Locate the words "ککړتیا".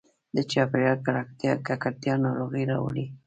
1.67-2.13